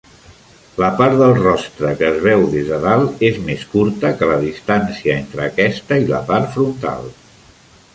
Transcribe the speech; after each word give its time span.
La 0.83 0.87
part 1.01 1.17
del 1.19 1.33
rostre 1.41 1.91
que 1.99 2.09
es 2.13 2.17
veu 2.23 2.47
des 2.55 2.65
de 2.71 2.81
dalt 2.87 3.23
és 3.29 3.39
més 3.51 3.69
curta 3.77 4.15
que 4.23 4.33
la 4.33 4.41
distància 4.49 5.19
entre 5.23 5.49
aquesta 5.51 6.05
i 6.07 6.13
la 6.15 6.25
part 6.33 6.55
frontal. 6.59 7.11